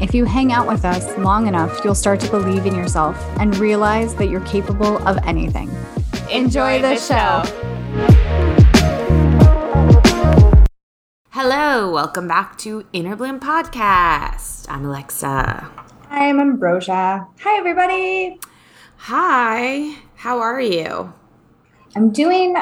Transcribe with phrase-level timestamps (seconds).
[0.00, 3.56] if you hang out with us long enough, you'll start to believe in yourself and
[3.58, 5.70] realize that you're capable of anything.
[6.30, 7.42] Enjoy, the, show.
[11.30, 14.66] Hello, welcome back to Inner Bloom Podcast.
[14.68, 15.70] I'm Alexa.
[16.10, 17.26] I'm Ambrosia.
[17.40, 18.40] Hi, everybody.
[18.96, 21.12] Hi, how are you?
[21.96, 22.56] I'm doing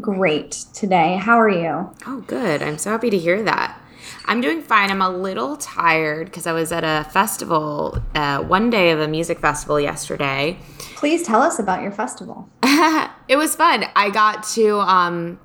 [0.00, 1.16] great today.
[1.16, 1.90] How are you?
[2.06, 2.62] Oh, good.
[2.62, 3.80] I'm so happy to hear that.
[4.26, 4.90] I'm doing fine.
[4.90, 9.08] I'm a little tired because I was at a festival, uh, one day of a
[9.08, 10.58] music festival yesterday.
[10.96, 12.48] Please tell us about your festival.
[13.28, 13.84] it was fun.
[13.94, 15.38] I got to, um,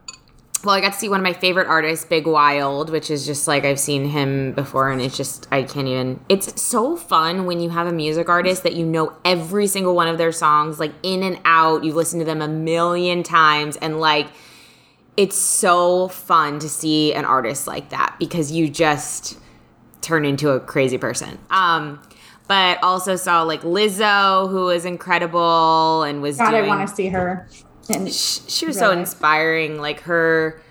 [0.64, 3.48] well, I got to see one of my favorite artists, Big Wild, which is just
[3.48, 6.20] like I've seen him before, and it's just, I can't even.
[6.28, 10.08] It's so fun when you have a music artist that you know every single one
[10.08, 11.84] of their songs, like in and out.
[11.84, 14.28] You've listened to them a million times, and like,
[15.20, 19.38] it's so fun to see an artist like that because you just
[20.00, 21.38] turn into a crazy person.
[21.50, 22.02] Um,
[22.48, 26.38] but also saw like Lizzo, who was incredible and was.
[26.38, 27.50] God, doing, I want to see her.
[27.90, 28.94] And she, she was really.
[28.94, 29.78] so inspiring.
[29.82, 30.62] Like her,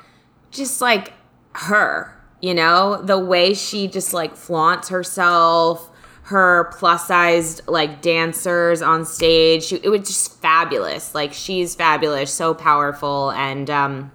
[0.51, 1.13] just like
[1.53, 5.91] her, you know, the way she just like flaunts herself.
[6.23, 11.15] Her plus sized like dancers on stage, she, it was just fabulous.
[11.15, 14.13] Like she's fabulous, so powerful, and um,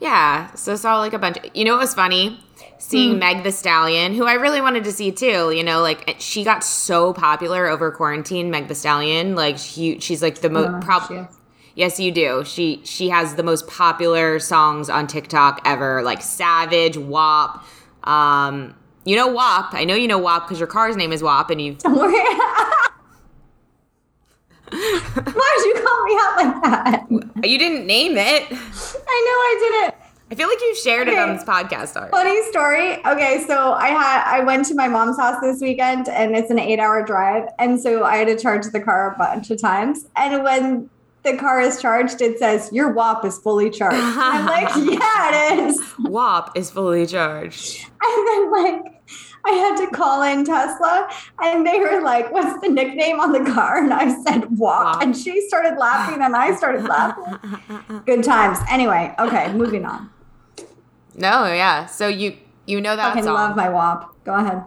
[0.00, 1.38] yeah, so saw like a bunch.
[1.38, 2.40] Of, you know, it was funny
[2.78, 3.18] seeing mm.
[3.18, 5.50] Meg the Stallion, who I really wanted to see too.
[5.50, 8.50] You know, like she got so popular over quarantine.
[8.50, 11.26] Meg the Stallion, like she, she's like the most probably.
[11.76, 12.44] Yes, you do.
[12.44, 17.64] She she has the most popular songs on TikTok ever, like Savage, WAP.
[18.04, 18.74] Um,
[19.04, 19.74] you know WAP.
[19.74, 21.78] I know you know WAP because your car's name is WAP, and you've.
[24.70, 27.46] Why did you call me out like that?
[27.48, 28.44] You didn't name it.
[28.50, 29.94] I know I didn't.
[30.30, 31.16] I feel like you shared okay.
[31.16, 32.10] it on this podcast already.
[32.10, 32.94] Funny story.
[33.06, 36.58] Okay, so I had I went to my mom's house this weekend and it's an
[36.58, 37.48] eight hour drive.
[37.58, 40.06] And so I had to charge the car a bunch of times.
[40.16, 40.90] And when
[41.24, 43.98] the car is charged, it says your WAP is fully charged.
[44.00, 45.80] I'm like, yeah, it is.
[46.00, 47.86] WAP is fully charged.
[48.02, 48.93] And then like
[49.46, 51.08] I had to call in Tesla
[51.42, 53.82] and they were like, What's the nickname on the car?
[53.82, 55.02] And I said, Walk.
[55.02, 58.02] And she started laughing and I started laughing.
[58.06, 58.58] Good times.
[58.70, 60.10] Anyway, okay, moving on.
[61.14, 61.86] No, yeah.
[61.86, 63.34] So you you know that I song.
[63.34, 64.24] love my WAP.
[64.24, 64.64] Go ahead.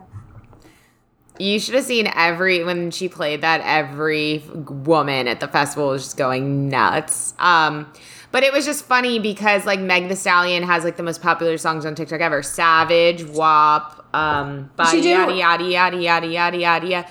[1.39, 3.61] You should have seen every when she played that.
[3.63, 7.33] Every woman at the festival was just going nuts.
[7.39, 7.91] Um,
[8.31, 11.57] but it was just funny because like Meg the Stallion has like the most popular
[11.57, 17.09] songs on TikTok ever: Savage, WAP, um, body yada yada yada yada yada yada yada.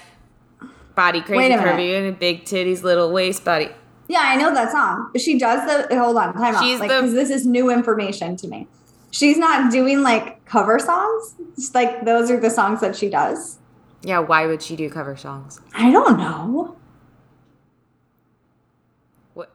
[0.94, 3.69] Body crazy curvy and big titties, little waist, body.
[4.09, 5.10] Yeah, I know that song.
[5.16, 6.88] She does the hold on, time She's out.
[6.88, 8.66] Like, because this is new information to me.
[9.10, 11.34] She's not doing like cover songs.
[11.56, 13.59] It's like those are the songs that she does.
[14.03, 15.60] Yeah, why would she do cover songs?
[15.75, 16.77] I don't know.
[19.34, 19.50] What?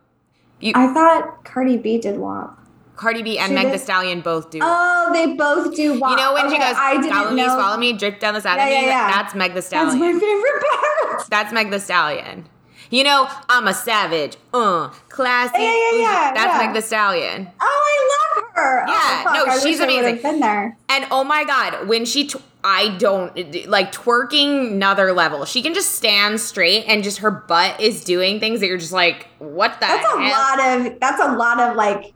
[0.61, 2.57] You, I thought Cardi B did WAP.
[2.95, 3.73] Cardi B and she Meg did?
[3.73, 4.59] the Stallion both do.
[4.61, 6.11] Oh, they both do WAP.
[6.11, 7.35] You know when okay, she goes, I didn't follow know.
[7.35, 8.75] me, follow me, drip down the side yeah, of me?
[8.75, 9.07] Yeah, yeah.
[9.11, 9.99] That's Meg the Stallion.
[9.99, 10.63] That's my favorite
[11.09, 11.29] part.
[11.29, 12.47] That's Meg the Stallion.
[12.91, 14.35] You know, I'm a savage.
[14.53, 15.63] Uh, classy.
[15.63, 16.31] Yeah, yeah, yeah.
[16.35, 16.65] That's yeah.
[16.65, 17.49] Meg the Stallion.
[17.59, 18.85] Oh, I love her.
[18.85, 20.21] Oh, yeah, oh, no, she's amazing.
[20.21, 20.77] Been there.
[20.89, 25.45] And oh my god, when she, tw- I don't like twerking another level.
[25.45, 28.91] She can just stand straight and just her butt is doing things that you're just
[28.91, 29.87] like, what the?
[29.87, 30.19] That's hell?
[30.19, 30.99] a lot of.
[30.99, 32.13] That's a lot of like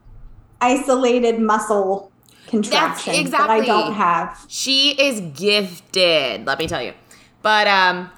[0.61, 2.11] isolated muscle
[2.47, 3.31] contraction That's exactly.
[3.31, 4.45] that I don't have.
[4.47, 6.93] She is gifted, let me tell you.
[7.41, 8.11] But um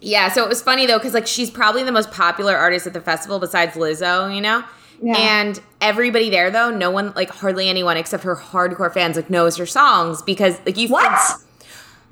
[0.00, 2.92] yeah, so it was funny though cuz like she's probably the most popular artist at
[2.92, 4.64] the festival besides Lizzo, you know?
[5.02, 5.16] Yeah.
[5.16, 9.56] And everybody there though, no one like hardly anyone except her hardcore fans like knows
[9.56, 11.36] her songs because like you What?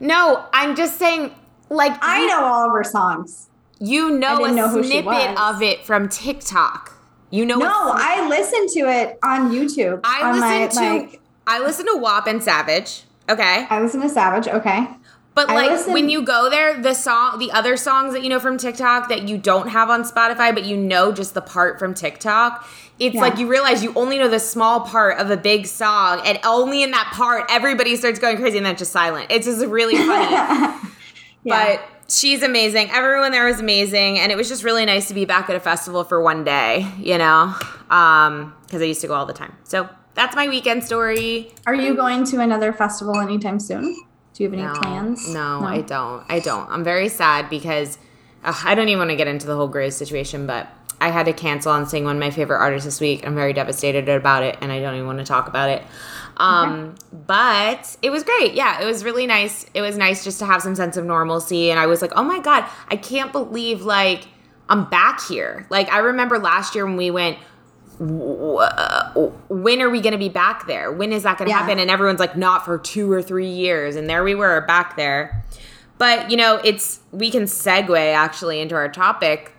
[0.00, 1.35] No, I'm just saying
[1.70, 3.49] like I you, know all of her songs.
[3.81, 6.94] You know a know snippet of it from TikTok.
[7.31, 10.00] You know, No, I listened to it on YouTube.
[10.02, 13.02] I listened to like, I listened to WAP and Savage.
[13.29, 13.67] Okay.
[13.69, 14.49] I listened to Savage.
[14.49, 14.88] Okay.
[15.46, 18.29] But I like listen- when you go there, the song, the other songs that you
[18.29, 21.79] know from TikTok that you don't have on Spotify, but you know just the part
[21.79, 22.67] from TikTok,
[22.99, 23.20] it's Yeah.
[23.20, 26.82] like you realize you only know the small part of a big song, and only
[26.82, 29.26] in that part everybody starts going crazy, and then just silent.
[29.31, 30.32] It's just really funny.
[30.32, 30.79] Yeah.
[31.44, 32.90] But she's amazing.
[32.90, 35.61] Everyone there was amazing, and it was just really nice to be back at a
[35.61, 36.85] festival for one day.
[36.99, 37.55] You know,
[37.90, 39.55] um, because I used to go all the time.
[39.62, 41.52] So that's my weekend story.
[41.64, 43.94] Are you going to another festival anytime soon?
[44.38, 45.35] Do you have any plans?
[45.35, 46.25] No, I don't.
[46.29, 46.70] I don't.
[46.70, 47.99] I'm very sad because
[48.44, 50.69] uh, I don't even want to get into the whole Grace situation, but
[51.00, 53.26] I had to cancel on seeing one of my favorite artists this week.
[53.26, 55.82] I'm very devastated about it, and I don't even want to talk about it.
[56.37, 56.94] Um,
[57.26, 58.55] but it was great.
[58.55, 59.67] Yeah, it was really nice.
[59.75, 62.23] It was nice just to have some sense of normalcy, and I was like, oh
[62.23, 64.29] my god, I can't believe like
[64.69, 65.67] I'm back here.
[65.69, 67.38] Like I remember last year when we went
[68.00, 70.93] when are we going to be back there?
[70.93, 71.61] When is that going to Yeah.
[71.61, 71.79] happen?
[71.79, 73.97] And everyone's like, not for two or three years.
[73.97, 75.45] And there we were back there.
[75.99, 79.53] But, you know, it's, we can segue actually into our topic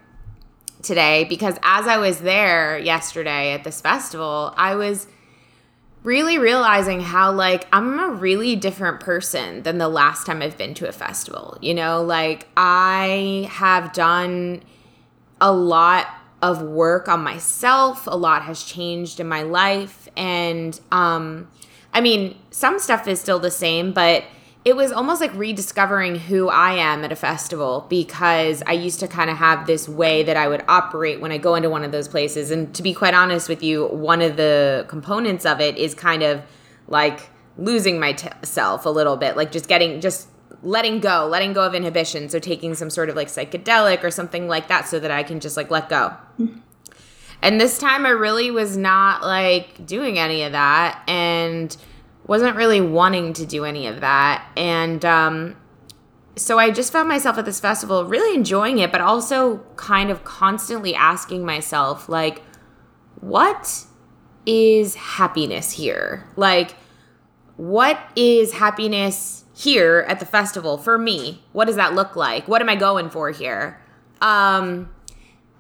[0.82, 5.08] today because as I was there yesterday at this festival, I was
[6.04, 10.74] really realizing how like I'm a really different person than the last time I've been
[10.76, 11.58] to a festival.
[11.62, 14.64] You know, like I have done
[15.42, 16.08] a lot
[16.42, 18.08] of work on myself.
[18.08, 20.08] A lot has changed in my life.
[20.16, 21.50] And um,
[21.94, 24.24] I mean, some stuff is still the same, but
[24.66, 29.08] it was almost like rediscovering who I am at a festival because I used to
[29.08, 31.92] kind of have this way that I would operate when I go into one of
[31.92, 32.52] those places.
[32.52, 36.24] And to be quite honest with you, one of the components of it is kind
[36.24, 36.44] of
[36.88, 40.28] like losing myself a little bit, like just getting, just
[40.62, 42.30] letting go, letting go of inhibition.
[42.30, 45.40] So taking some sort of like psychedelic or something like that so that I can
[45.40, 46.14] just like let go.
[47.42, 51.76] And this time I really was not like doing any of that and
[52.28, 54.46] wasn't really wanting to do any of that.
[54.58, 55.56] And um,
[56.36, 60.24] so I just found myself at this festival really enjoying it, but also kind of
[60.24, 62.44] constantly asking myself, like,
[63.22, 63.86] what
[64.46, 66.28] is happiness here?
[66.36, 66.76] Like,
[67.56, 71.44] what is happiness here at the festival for me?
[71.52, 72.48] What does that look like?
[72.48, 73.80] What am I going for here?
[74.22, 74.90] Um,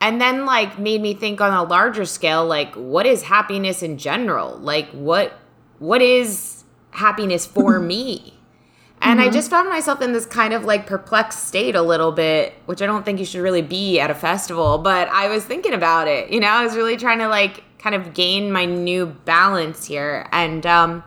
[0.01, 3.97] and then like made me think on a larger scale like what is happiness in
[3.97, 5.33] general like what
[5.79, 8.33] what is happiness for me
[9.01, 12.53] and i just found myself in this kind of like perplexed state a little bit
[12.65, 15.73] which i don't think you should really be at a festival but i was thinking
[15.73, 19.05] about it you know i was really trying to like kind of gain my new
[19.05, 21.03] balance here and um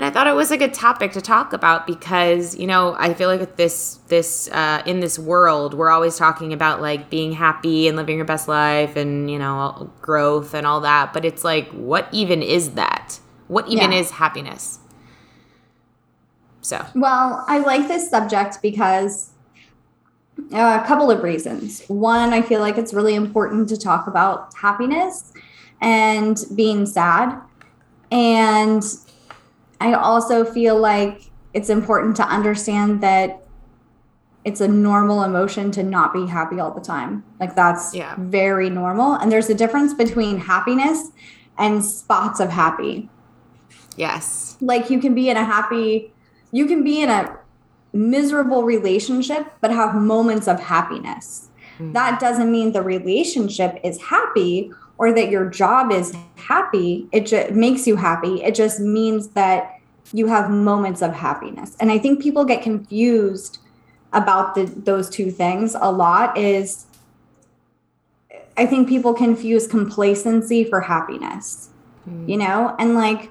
[0.00, 3.12] and I thought it was a good topic to talk about because you know I
[3.12, 7.86] feel like this this uh, in this world we're always talking about like being happy
[7.86, 11.68] and living your best life and you know growth and all that, but it's like
[11.72, 13.20] what even is that?
[13.48, 13.98] What even Yeah.
[13.98, 14.78] is happiness?
[16.62, 19.32] So Well, I like this subject because
[20.50, 21.84] uh, a couple of reasons.
[21.88, 25.34] One, I feel like it's really important to talk about happiness
[25.82, 27.38] and being sad.
[28.10, 28.82] And
[29.80, 33.42] I also feel like it's important to understand that
[34.44, 37.24] it's a normal emotion to not be happy all the time.
[37.38, 38.14] Like that's Yeah.
[38.18, 39.14] very normal.
[39.14, 41.10] And there's a difference between happiness
[41.58, 43.10] and spots of happy
[43.96, 46.12] yes, like you can be in a happy
[46.52, 47.36] you can be in a
[47.92, 51.92] miserable relationship but have moments of happiness mm.
[51.92, 57.52] that doesn't mean the relationship is happy or that your job is happy it just
[57.52, 59.76] makes you happy it just means that
[60.12, 61.76] you have moments of happiness.
[61.80, 63.58] And i think people get confused
[64.12, 66.86] about the, those two things a lot is
[68.56, 71.70] i think people confuse complacency for happiness
[72.08, 72.28] mm.
[72.28, 72.74] you know?
[72.78, 73.30] And like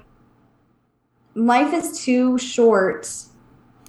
[1.34, 3.12] life is too short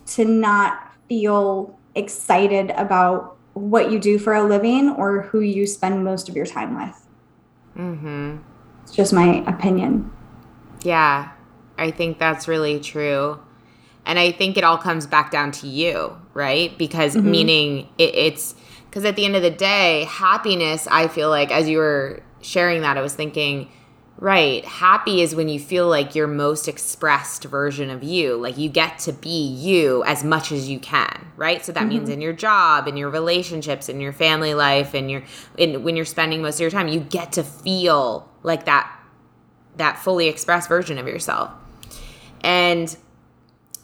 [0.07, 6.03] to not feel excited about what you do for a living or who you spend
[6.03, 7.00] most of your time with.
[7.77, 8.37] Mm-hmm.
[8.83, 10.11] It's just my opinion.
[10.83, 11.31] Yeah,
[11.77, 13.39] I think that's really true.
[14.05, 16.75] And I think it all comes back down to you, right?
[16.77, 18.55] Because meaning it, it's
[18.89, 22.81] because at the end of the day, happiness, I feel like as you were sharing
[22.81, 23.69] that, I was thinking,
[24.21, 28.35] right, happy is when you feel like your most expressed version of you.
[28.35, 31.65] Like you get to be you as much as you can, right?
[31.65, 32.13] So that means mm-hmm.
[32.13, 35.23] in your job, in your relationships, in your family life, and your
[35.57, 38.95] in when you're spending most of your time, you get to feel like that
[39.77, 41.51] that fully expressed version of yourself.
[42.41, 42.95] And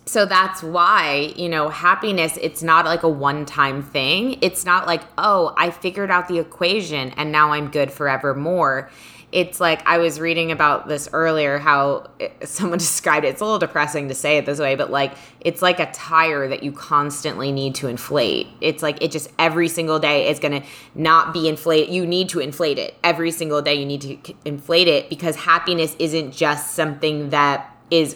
[0.06, 4.38] so that's why, you know, happiness, it's not like a one time thing.
[4.42, 8.92] It's not like, oh, I figured out the equation and now I'm good forevermore.
[9.32, 12.10] It's like I was reading about this earlier how
[12.44, 13.30] someone described it.
[13.30, 16.48] It's a little depressing to say it this way, but like it's like a tire
[16.48, 18.48] that you constantly need to inflate.
[18.62, 21.94] It's like it just every single day is going to not be inflated.
[21.94, 22.96] You need to inflate it.
[23.04, 28.16] Every single day you need to inflate it because happiness isn't just something that is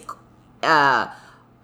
[0.64, 1.08] uh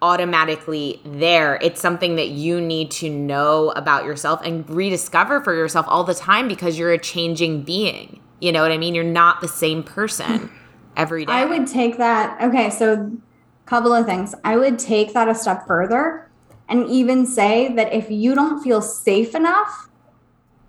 [0.01, 1.58] automatically there.
[1.62, 6.13] It's something that you need to know about yourself and rediscover for yourself all the
[6.13, 8.20] time because you're a changing being.
[8.39, 8.96] You know what I mean?
[8.96, 10.56] You're not the same person hmm.
[10.96, 11.32] every day.
[11.32, 12.41] I would take that.
[12.41, 14.36] Okay, so a couple of things.
[14.44, 16.29] I would take that a step further
[16.70, 19.89] and even say that if you don't feel safe enough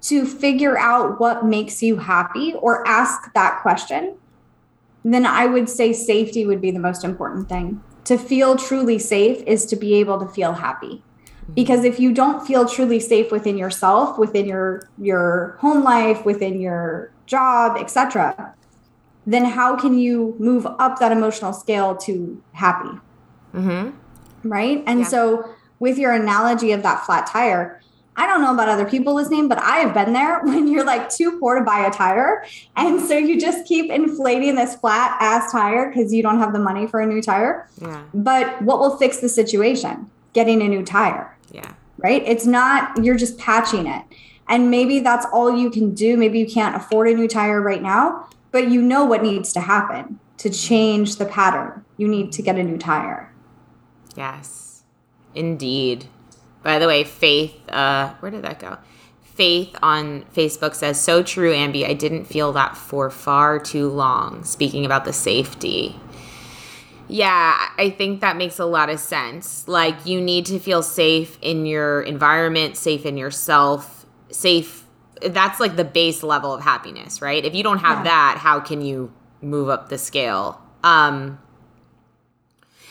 [0.00, 4.16] to figure out what makes you happy or ask that question,
[5.04, 9.42] then I would say safety would be the most important thing to feel truly safe
[9.46, 11.02] is to be able to feel happy
[11.46, 11.52] hmm.
[11.52, 16.60] because if you don't feel truly safe within yourself within your your home life within
[16.60, 18.54] your job etc
[19.26, 22.99] then how can you move up that emotional scale to happy
[23.54, 23.90] mm-hmm.
[24.49, 25.06] right and yeah.
[25.06, 27.80] so with your analogy of that flat tire
[28.18, 31.08] I don't know about other people listening, but I have been there when you're like
[31.08, 32.44] too poor to buy a tire.
[32.76, 36.58] And so you just keep inflating this flat ass tire because you don't have the
[36.58, 37.68] money for a new tire.
[37.80, 38.02] Yeah.
[38.12, 40.11] But what will fix the situation?
[40.32, 41.37] Getting a new tire.
[41.52, 41.73] Yeah.
[41.99, 42.25] Right?
[42.26, 44.02] It's not, you're just patching it.
[44.48, 46.16] And maybe that's all you can do.
[46.16, 49.60] Maybe you can't afford a new tire right now, but you know what needs to
[49.60, 51.84] happen to change the pattern.
[51.96, 53.32] You need to get a new tire.
[54.16, 54.84] Yes,
[55.34, 56.06] indeed.
[56.62, 58.78] By the way, Faith, uh, where did that go?
[59.22, 61.86] Faith on Facebook says, So true, Ambi.
[61.86, 64.42] I didn't feel that for far too long.
[64.44, 65.98] Speaking about the safety.
[67.06, 69.66] Yeah, I think that makes a lot of sense.
[69.66, 73.97] Like, you need to feel safe in your environment, safe in yourself,
[74.30, 74.85] safe.
[75.23, 77.44] That's like the base level of happiness, right?
[77.44, 78.04] If you don't have yeah.
[78.04, 80.61] that, how can you move up the scale?
[80.85, 81.38] Um,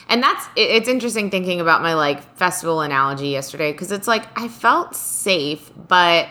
[0.09, 4.47] and that's it's interesting thinking about my like festival analogy yesterday because it's like I
[4.47, 6.29] felt safe, but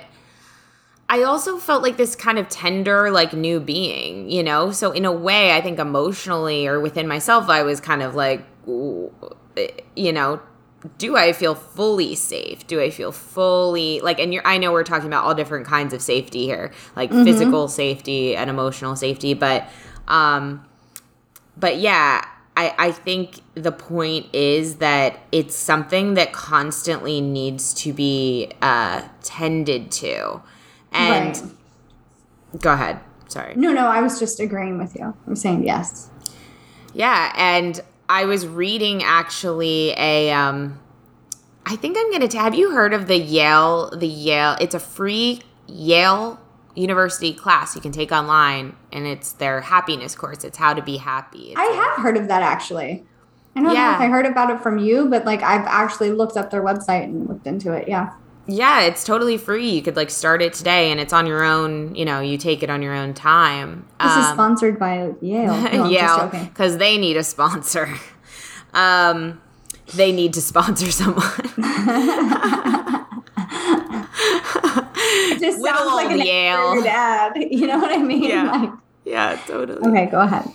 [1.09, 4.73] I also felt like this kind of tender, like new being, you know?
[4.73, 8.45] So, in a way, I think emotionally or within myself, I was kind of like,
[8.67, 10.41] you know,
[10.99, 12.67] do I feel fully safe?
[12.67, 15.93] Do I feel fully like, and you're, I know we're talking about all different kinds
[15.95, 17.25] of safety here, like mm-hmm.
[17.25, 19.69] physical safety and emotional safety, but,
[20.09, 20.65] um,
[21.57, 22.25] but yeah,
[22.57, 29.03] I, I think the point is that it's something that constantly needs to be uh,
[29.23, 30.41] tended to.
[30.93, 32.63] And right.
[32.63, 33.01] go ahead.
[33.29, 33.55] Sorry.
[33.57, 35.15] No, no, I was just agreeing with you.
[35.27, 36.09] I'm saying yes.
[36.95, 40.81] Yeah, and I was reading actually a um
[41.65, 44.81] I think I'm going to have you heard of the Yale the Yale it's a
[44.81, 46.41] free Yale
[46.75, 50.99] university class you can take online and it's their happiness course it's how to be
[50.99, 51.51] happy.
[51.51, 53.05] It's i have heard of that actually.
[53.55, 53.93] I don't yeah.
[53.93, 56.63] know if i heard about it from you but like i've actually looked up their
[56.63, 58.13] website and looked into it yeah
[58.47, 61.95] yeah it's totally free you could like start it today and it's on your own
[61.95, 65.57] you know you take it on your own time this um, is sponsored by yale
[65.73, 67.89] no, yale because they need a sponsor
[68.75, 69.41] um
[69.95, 71.25] they need to sponsor someone
[75.37, 77.37] it just Little sounds like an Yale ad.
[77.37, 78.25] You know what I mean?
[78.25, 78.51] Yeah.
[78.51, 78.71] Like,
[79.05, 79.87] yeah, totally.
[79.89, 80.49] Okay, go ahead.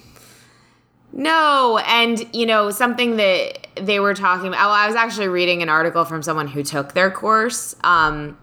[1.13, 4.65] No, and you know something that they were talking about.
[4.65, 8.38] Oh, I was actually reading an article from someone who took their course, um,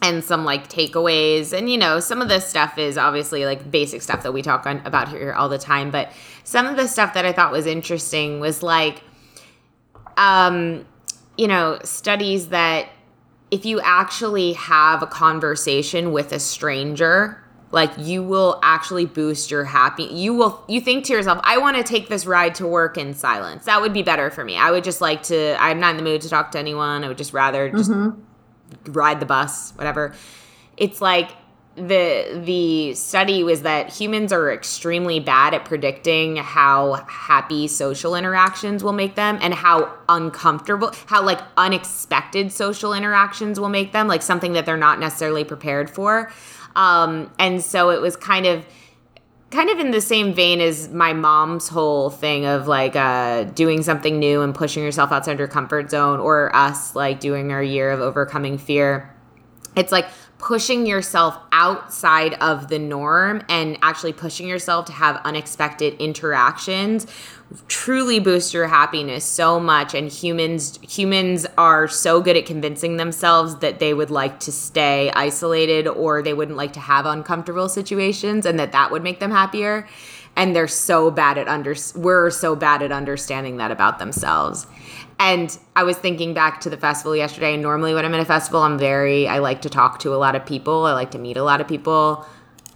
[0.00, 4.00] and some like takeaways, and you know some of this stuff is obviously like basic
[4.00, 5.90] stuff that we talk on, about here all the time.
[5.90, 6.10] But
[6.44, 9.02] some of the stuff that I thought was interesting was like,
[10.16, 10.86] um,
[11.36, 12.88] you know, studies that
[13.50, 19.64] if you actually have a conversation with a stranger like you will actually boost your
[19.64, 22.96] happy you will you think to yourself i want to take this ride to work
[22.96, 23.64] in silence.
[23.64, 24.56] That would be better for me.
[24.56, 27.04] I would just like to i'm not in the mood to talk to anyone.
[27.04, 28.92] I would just rather just mm-hmm.
[28.92, 30.14] ride the bus whatever.
[30.76, 31.30] It's like
[31.78, 38.82] the the study was that humans are extremely bad at predicting how happy social interactions
[38.82, 44.22] will make them and how uncomfortable how like unexpected social interactions will make them like
[44.22, 46.32] something that they're not necessarily prepared for
[46.76, 48.66] um, and so it was kind of
[49.50, 53.82] kind of in the same vein as my mom's whole thing of like uh, doing
[53.82, 57.90] something new and pushing yourself outside your comfort zone or us like doing our year
[57.90, 59.14] of overcoming fear.
[59.74, 60.06] It's like
[60.38, 67.06] pushing yourself outside of the norm and actually pushing yourself to have unexpected interactions
[67.66, 73.56] truly boost your happiness so much and humans humans are so good at convincing themselves
[73.60, 78.44] that they would like to stay isolated or they wouldn't like to have uncomfortable situations
[78.44, 79.88] and that that would make them happier
[80.36, 84.66] and they're so bad at under we're so bad at understanding that about themselves
[85.20, 87.54] and I was thinking back to the festival yesterday.
[87.54, 90.16] And normally, when I'm at a festival, I'm very, I like to talk to a
[90.16, 90.84] lot of people.
[90.84, 92.24] I like to meet a lot of people.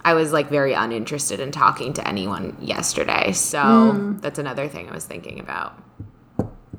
[0.05, 3.31] I was like very uninterested in talking to anyone yesterday.
[3.31, 4.21] So mm.
[4.21, 5.81] that's another thing I was thinking about.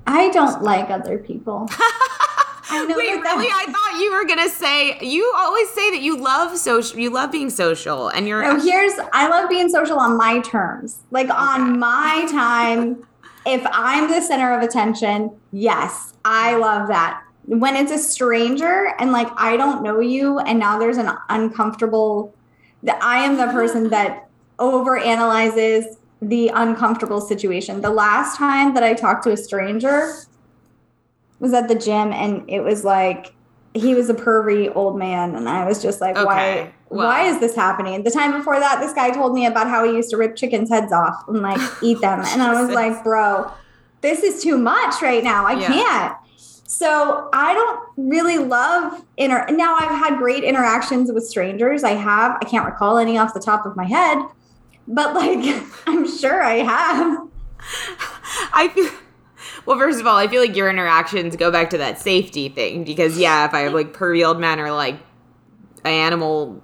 [0.06, 1.68] I don't like other people.
[2.70, 3.46] I know Wait, really?
[3.46, 6.98] I thought you were gonna say you always say that you love social.
[6.98, 8.42] You love being social, and you're.
[8.42, 11.36] No, here's I love being social on my terms, like okay.
[11.36, 13.04] on my time
[13.46, 17.22] if I'm the center of attention, yes, I love that.
[17.46, 22.34] When it's a stranger and like I don't know you, and now there's an uncomfortable,
[22.43, 22.43] that
[23.00, 27.80] I am the person that over analyzes the uncomfortable situation.
[27.80, 30.14] The last time that I talked to a stranger
[31.38, 33.34] was at the gym, and it was like
[33.74, 36.24] he was a pervy old man, and I was just like, okay.
[36.24, 36.74] why?
[36.90, 38.04] Well, why is this happening?
[38.04, 40.68] The time before that, this guy told me about how he used to rip chickens'
[40.68, 42.20] heads off and like eat them.
[42.20, 43.50] And I was like, bro,
[44.00, 45.44] this is too much right now.
[45.44, 45.66] I yeah.
[45.66, 46.16] can't.
[46.66, 51.84] So I don't really love inter now I've had great interactions with strangers.
[51.84, 52.38] I have.
[52.40, 54.18] I can't recall any off the top of my head,
[54.88, 57.28] but like I'm sure I have.
[58.52, 58.90] I feel
[59.66, 62.84] well, first of all, I feel like your interactions go back to that safety thing
[62.84, 64.98] because yeah, if I have like pervy old men or like
[65.84, 66.62] animal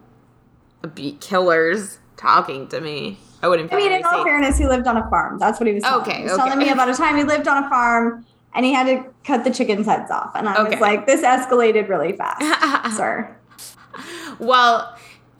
[1.21, 3.19] killers talking to me.
[3.43, 3.73] I wouldn't.
[3.73, 5.39] I mean, in all fairness, he lived on a farm.
[5.39, 5.83] That's what he was.
[5.83, 6.03] Telling.
[6.03, 6.43] Okay, he was okay.
[6.43, 9.45] telling me about a time he lived on a farm and he had to cut
[9.45, 10.71] the chickens' heads off, and I okay.
[10.71, 13.37] was like, "This escalated really fast, sir."
[14.39, 14.97] Well,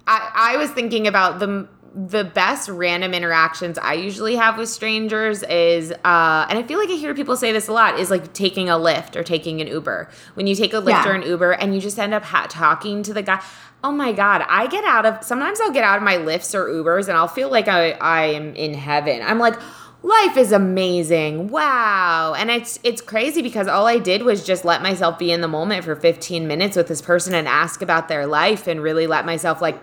[0.07, 5.43] I, I was thinking about the the best random interactions I usually have with strangers
[5.43, 8.33] is, uh, and I feel like I hear people say this a lot, is like
[8.33, 10.09] taking a Lyft or taking an Uber.
[10.35, 11.09] When you take a Lyft yeah.
[11.09, 13.43] or an Uber and you just end up ha- talking to the guy.
[13.83, 16.67] Oh my God, I get out of, sometimes I'll get out of my Lyfts or
[16.67, 19.23] Ubers and I'll feel like I, I am in heaven.
[19.23, 19.59] I'm like,
[20.03, 21.49] life is amazing.
[21.49, 22.35] Wow.
[22.37, 25.49] And it's it's crazy because all I did was just let myself be in the
[25.49, 29.27] moment for 15 minutes with this person and ask about their life and really let
[29.27, 29.79] myself like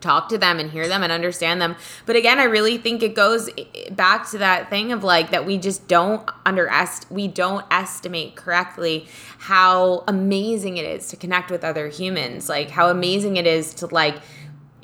[0.00, 1.76] talk to them and hear them and understand them.
[2.06, 3.50] But again, I really think it goes
[3.90, 9.08] back to that thing of like that we just don't underestimate we don't estimate correctly
[9.38, 12.48] how amazing it is to connect with other humans.
[12.48, 14.18] Like how amazing it is to like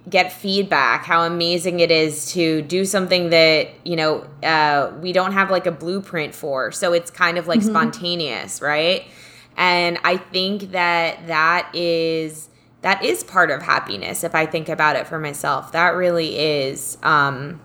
[0.08, 5.32] get feedback how amazing it is to do something that you know uh, we don't
[5.32, 7.70] have like a blueprint for so it's kind of like mm-hmm.
[7.70, 9.06] spontaneous right
[9.56, 12.50] and i think that that is
[12.84, 15.72] that is part of happiness if I think about it for myself.
[15.72, 16.98] That really is.
[17.02, 17.62] Um,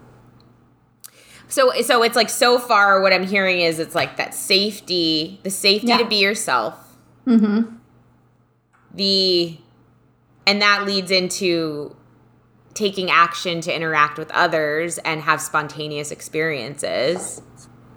[1.49, 5.49] so so it's like so far what I'm hearing is it's like that safety, the
[5.49, 5.97] safety yeah.
[5.97, 6.95] to be yourself.
[7.27, 7.75] Mm-hmm.
[8.93, 9.57] The
[10.47, 11.97] and that leads into
[12.73, 17.41] taking action to interact with others and have spontaneous experiences.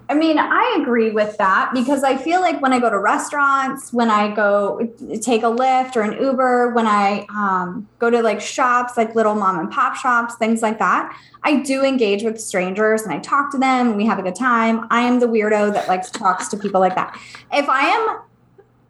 [0.09, 3.93] I mean, I agree with that because I feel like when I go to restaurants,
[3.93, 4.85] when I go
[5.21, 9.33] take a Lyft or an Uber, when I um, go to like shops, like little
[9.33, 13.51] mom and pop shops, things like that, I do engage with strangers and I talk
[13.53, 14.87] to them and we have a good time.
[14.91, 17.17] I am the weirdo that likes talks to people like that.
[17.51, 18.19] If I am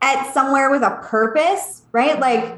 [0.02, 2.20] at somewhere with a purpose, right?
[2.20, 2.58] Like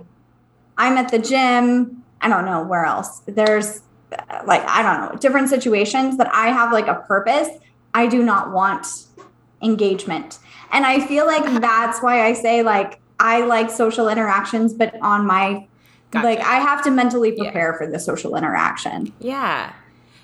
[0.78, 3.22] I'm at the gym, I don't know where else.
[3.28, 7.50] There's uh, like, I don't know, different situations that I have like a purpose
[7.94, 8.88] I do not want
[9.62, 10.40] engagement.
[10.72, 15.28] And I feel like that's why I say like I like social interactions, but on
[15.28, 15.68] my
[16.10, 16.26] gotcha.
[16.26, 17.78] like I have to mentally prepare yeah.
[17.78, 19.14] for the social interaction.
[19.20, 19.72] Yeah.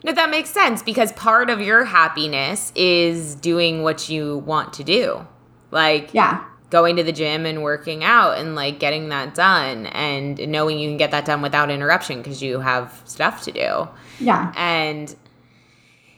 [0.03, 4.83] No, that makes sense because part of your happiness is doing what you want to
[4.83, 5.27] do.
[5.69, 6.43] Like yeah.
[6.71, 10.89] Going to the gym and working out and like getting that done and knowing you
[10.89, 13.87] can get that done without interruption because you have stuff to do.
[14.19, 14.51] Yeah.
[14.55, 15.13] And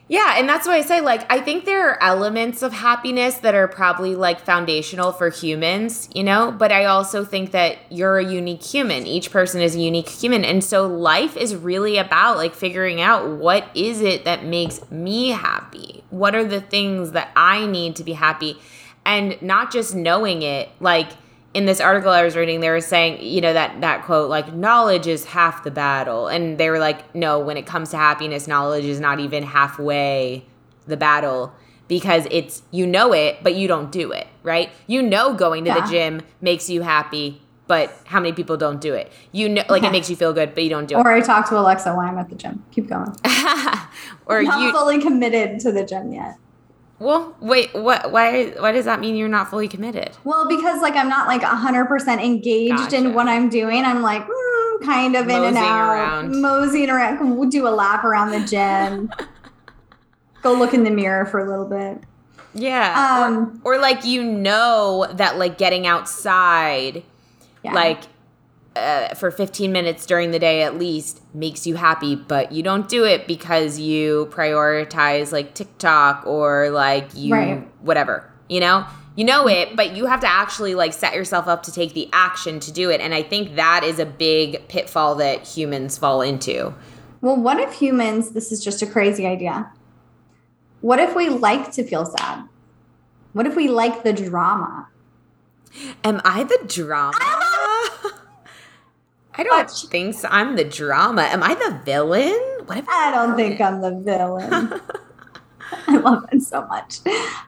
[0.10, 3.56] yeah, and that's why I say like I think there are elements of happiness that
[3.56, 8.24] are probably like foundational for humans, you know, but I also think that you're a
[8.24, 9.08] unique human.
[9.08, 10.46] Each person is a unique human.
[10.46, 15.30] And so life is really about like figuring out what is it that makes me
[15.30, 16.04] happy?
[16.12, 18.60] What are the things that I need to be happy?
[19.06, 21.10] And not just knowing it, like
[21.54, 24.54] in this article I was reading, they were saying, you know, that that quote, like,
[24.54, 26.28] knowledge is half the battle.
[26.28, 30.46] And they were like, no, when it comes to happiness, knowledge is not even halfway
[30.88, 31.54] the battle
[31.88, 34.70] because it's you know it, but you don't do it, right?
[34.88, 35.86] You know going to yeah.
[35.86, 39.12] the gym makes you happy, but how many people don't do it?
[39.32, 39.90] You know, like Yeah.
[39.90, 41.00] it makes you feel good, but you don't do it.
[41.06, 42.64] Or I talk to Alexa while I'm at the gym.
[42.72, 43.10] Keep going.
[44.26, 44.72] or I'm not you.
[44.72, 46.38] fully committed to the gym yet.
[47.00, 47.74] Well, wait.
[47.74, 48.12] What?
[48.12, 48.48] Why?
[48.58, 50.12] Why does that mean you're not fully committed?
[50.24, 52.96] Well, because like I'm not like 100% engaged Gotcha.
[52.98, 53.84] in what I'm doing.
[53.84, 56.42] I'm like mm, kind of in and out, around.
[56.42, 57.36] moseying around.
[57.38, 59.12] We'll do a lap around the gym.
[60.44, 62.04] Go look in the mirror for a little bit.
[62.54, 63.24] Yeah.
[63.26, 67.04] Um, or, or like you know that like getting outside,
[67.64, 67.74] Yeah.
[67.74, 68.02] like
[68.76, 72.90] uh, for 15 minutes during the day at least makes you happy, but you don't
[72.90, 77.68] do it because you prioritize like TikTok or like you Right.
[77.82, 78.30] whatever.
[78.50, 81.72] You know, you know it, but you have to actually like set yourself up to
[81.72, 83.00] take the action to do it.
[83.00, 86.74] And I think that is a big pitfall that humans fall into.
[87.22, 88.32] well, what if humans?
[88.32, 89.72] This is just a crazy idea.
[90.82, 92.50] What if we like to feel sad?
[93.34, 94.90] What if we like the drama?
[96.04, 97.14] Am I the drama?
[99.36, 100.28] I don't think so.
[100.30, 101.24] I'm the drama.
[101.24, 102.40] Am I the villain?
[102.66, 104.80] What if I don't think I'm the villain.
[105.88, 107.00] I love it so much.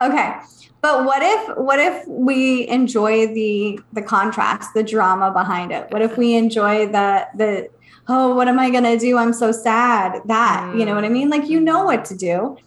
[0.02, 0.36] Okay.
[0.82, 5.90] But what if what if we enjoy the the contrast, the drama behind it?
[5.90, 7.70] What if we enjoy the the
[8.08, 9.18] oh, what am I gonna do?
[9.18, 10.22] I'm so sad.
[10.26, 11.30] That, you know what I mean?
[11.30, 12.58] Like you know what to do.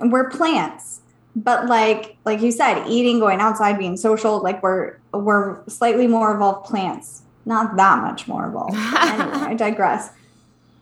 [0.00, 1.02] And we're plants.
[1.36, 6.34] But like like you said, eating, going outside, being social, like we're we're slightly more
[6.34, 7.22] evolved plants.
[7.44, 10.10] Not that much more anyway, I digress.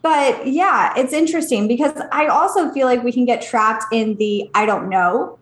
[0.01, 4.49] But yeah, it's interesting because I also feel like we can get trapped in the
[4.53, 5.37] I don't know.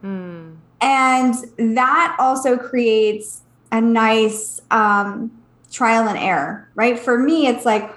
[0.00, 0.54] Hmm.
[0.80, 1.34] And
[1.76, 5.32] that also creates a nice um,
[5.72, 6.98] trial and error, right?
[6.98, 7.90] For me, it's like,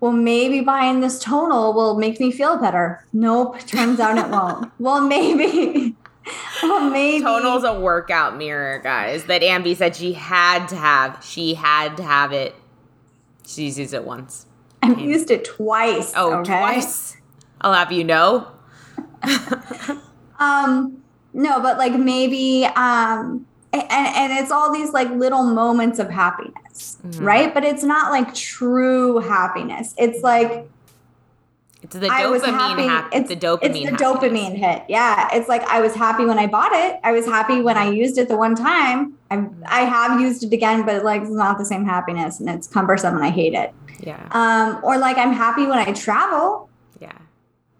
[0.00, 3.04] well, maybe buying this Tonal will make me feel better.
[3.12, 4.70] Nope, turns out it won't.
[4.78, 5.87] well, maybe.
[6.62, 7.22] Well, maybe.
[7.22, 9.24] Tonal's a workout mirror, guys.
[9.24, 11.24] That Ambi said she had to have.
[11.24, 12.54] She had to have it.
[13.46, 14.46] She's used it once.
[14.82, 16.12] I've used it twice.
[16.16, 16.56] Oh, okay?
[16.58, 17.16] twice.
[17.60, 18.48] I'll have you know.
[20.40, 26.08] Um, no, but like maybe um and, and it's all these like little moments of
[26.10, 27.24] happiness, Mhm.
[27.24, 27.52] right?
[27.52, 29.94] But it's not like true happiness.
[29.98, 30.70] It's like
[31.88, 32.82] It's the I was dopamine happy.
[32.86, 33.60] hap- It's, the dopamine.
[33.62, 34.82] It's the dopamine hit.
[34.88, 35.28] Yeah.
[35.32, 37.00] It's like I was happy when I bought it.
[37.02, 39.14] I was happy when I used it the one time.
[39.30, 42.66] I I have used it again, but like it's not the same happiness and it's
[42.66, 43.72] cumbersome and I hate it.
[44.00, 44.22] Yeah.
[44.32, 46.68] Um, or like I'm happy when I travel,
[47.00, 47.12] Yeah.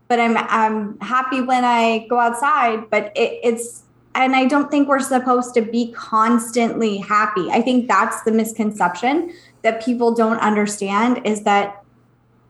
[0.08, 2.88] but I'm I'm happy when I go outside.
[2.90, 3.82] But it, it's
[4.14, 7.50] and I don't think we're supposed to be constantly happy.
[7.50, 11.84] I think that's the misconception that people don't understand is that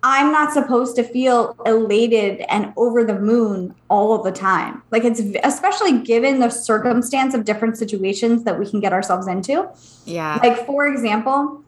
[0.02, 4.82] I'm not supposed to feel elated and over the moon all of the time.
[4.92, 9.68] Like it's especially given the circumstance of different situations that we can get ourselves into.
[10.04, 10.38] Yeah.
[10.40, 11.62] Like, for example,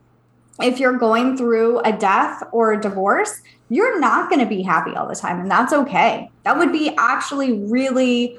[0.63, 4.95] if you're going through a death or a divorce, you're not going to be happy
[4.95, 6.29] all the time, and that's okay.
[6.43, 8.39] That would be actually really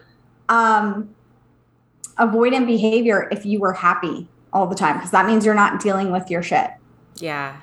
[0.50, 1.16] um,
[2.20, 6.12] avoidant behavior if you were happy all the time, because that means you're not dealing
[6.12, 6.70] with your shit.
[7.16, 7.56] Yeah.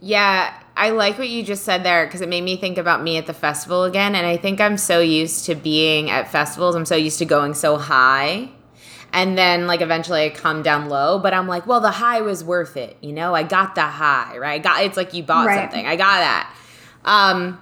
[0.00, 3.16] Yeah, I like what you just said there because it made me think about me
[3.16, 4.14] at the festival again.
[4.14, 7.54] And I think I'm so used to being at festivals, I'm so used to going
[7.54, 8.48] so high.
[9.12, 12.42] And then, like, eventually I come down low, but I'm like, well, the high was
[12.42, 12.96] worth it.
[13.00, 14.54] You know, I got the high, right?
[14.54, 15.60] I got it's like you bought Right.
[15.60, 15.86] something.
[15.86, 16.56] I got that.
[17.04, 17.60] Um,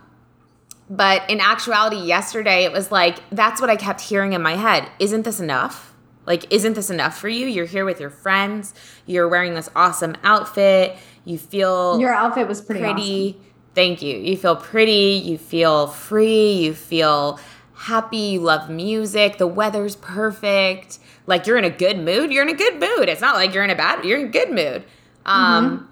[0.88, 4.88] but in actuality, yesterday it was like, that's what I kept hearing in my head.
[4.98, 5.92] Isn't this enough?
[6.25, 7.46] Like, isn't this enough for you?
[7.46, 8.72] You're here with your friends.
[9.07, 10.96] You're wearing this awesome outfit.
[11.24, 13.40] You feel Your outfit was pretty, pretty.
[13.74, 14.18] Thank you.
[14.18, 15.22] You feel pretty.
[15.24, 16.52] You feel free.
[16.52, 17.38] You feel
[17.74, 18.16] happy.
[18.16, 19.38] You love music.
[19.38, 20.98] The weather's perfect.
[21.26, 22.32] Like you're in a good mood.
[22.32, 23.08] You're in a good mood.
[23.08, 24.04] It's not like you're in a bad.
[24.04, 24.85] You're in a good mood.
[25.24, 25.88] Um,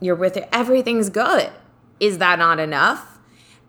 [0.00, 0.48] you're with it.
[0.52, 1.50] Everything's good.
[1.98, 3.18] Is that not enough?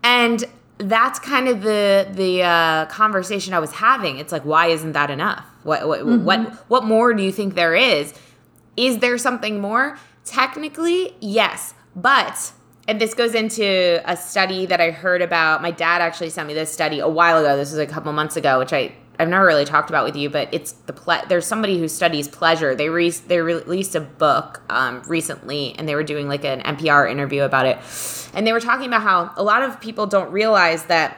[0.03, 0.43] And
[0.77, 4.17] that's kind of the the uh, conversation I was having.
[4.17, 5.45] It's like, why isn't that enough?
[5.63, 8.13] What what what what more do you think there is?
[8.75, 9.97] Is there something more?
[10.25, 12.53] Technically, yes, but
[12.87, 15.61] and this goes into a study that I heard about.
[15.61, 17.55] My dad actually sent me this study a while ago.
[17.55, 20.29] This was a couple months ago, which I I've never really talked about with you,
[20.29, 22.73] but it's the ple- there's somebody who studies pleasure.
[22.73, 27.09] They re- they released a book um, recently, and they were doing like an NPR
[27.09, 27.77] interview about it,
[28.33, 31.17] and they were talking about how a lot of people don't realize that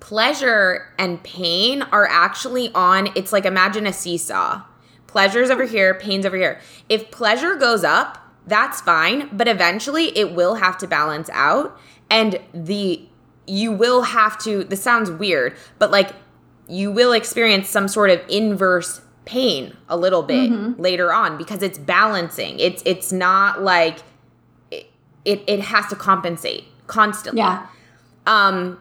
[0.00, 3.08] pleasure and pain are actually on.
[3.14, 4.62] It's like imagine a seesaw.
[5.14, 6.58] Pleasure's over here, pain's over here.
[6.88, 11.78] If pleasure goes up, that's fine, but eventually it will have to balance out,
[12.10, 13.00] and the
[13.46, 14.64] you will have to.
[14.64, 16.10] This sounds weird, but like
[16.66, 20.82] you will experience some sort of inverse pain a little bit mm-hmm.
[20.82, 22.58] later on because it's balancing.
[22.58, 23.98] It's it's not like
[24.72, 24.90] it,
[25.24, 27.38] it it has to compensate constantly.
[27.38, 27.68] Yeah.
[28.26, 28.80] Um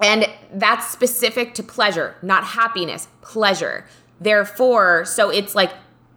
[0.00, 3.88] and that's specific to pleasure, not happiness, pleasure.
[4.20, 5.72] Therefore, so it's like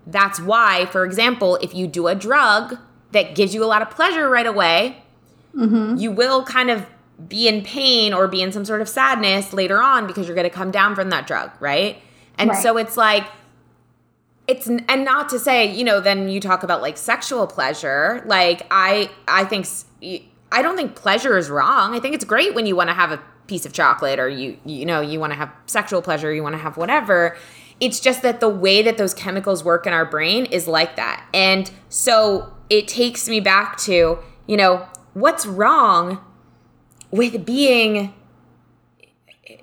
[0.08, 2.78] that's why, for example, if you do a drug
[3.12, 5.04] that gives you a lot of pleasure right away,
[5.56, 5.98] mm-hmm.
[5.98, 6.86] you will kind of
[7.28, 10.50] be in pain or be in some sort of sadness later on because you're going
[10.50, 12.02] to come down from that drug, right?
[12.38, 12.64] And right.
[12.64, 13.26] so it's like
[14.48, 18.66] it's and not to say, you know, then you talk about like sexual pleasure, like
[18.72, 19.68] I I think
[20.52, 21.96] I don't think pleasure is wrong.
[21.96, 24.58] I think it's great when you want to have a piece of chocolate or you
[24.66, 27.38] you know, you want to have sexual pleasure, you want to have whatever.
[27.82, 31.28] It's just that the way that those chemicals work in our brain is like that.
[31.34, 36.24] And so it takes me back to, you know, what's wrong
[37.10, 38.14] with being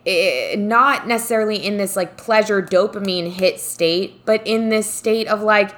[0.04, 5.40] eh, not necessarily in this like pleasure dopamine hit state, but in this state of
[5.40, 5.76] like,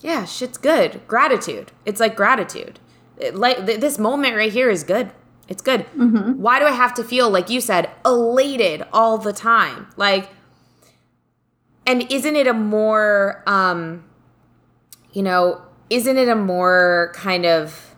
[0.00, 1.00] yeah, shit's good.
[1.08, 1.72] Gratitude.
[1.84, 2.78] It's like gratitude.
[3.16, 5.10] It, like th- this moment right here is good.
[5.48, 5.86] It's good.
[5.96, 6.40] Mm-hmm.
[6.40, 9.88] Why do I have to feel like you said elated all the time?
[9.96, 10.30] Like,
[11.88, 14.04] and isn't it a more, um,
[15.10, 17.96] you know, isn't it a more kind of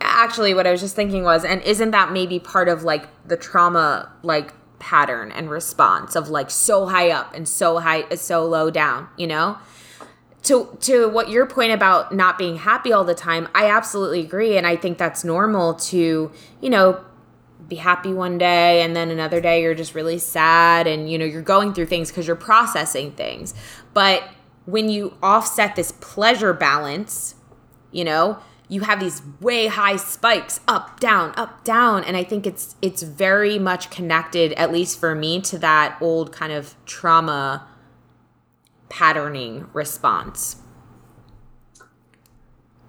[0.00, 3.36] actually what I was just thinking was, and isn't that maybe part of like the
[3.36, 8.70] trauma like pattern and response of like so high up and so high so low
[8.70, 9.58] down, you know?
[10.44, 14.56] To to what your point about not being happy all the time, I absolutely agree
[14.56, 16.32] and I think that's normal to,
[16.62, 17.04] you know,
[17.68, 21.24] be happy one day and then another day you're just really sad and you know
[21.24, 23.54] you're going through things because you're processing things.
[23.92, 24.24] But
[24.64, 27.34] when you offset this pleasure balance
[27.90, 32.04] you know you have these way high spikes up down up down.
[32.04, 36.32] And i think it's it's very much connected at least for me to that old
[36.32, 37.66] kind of trauma
[38.88, 40.56] patterning response.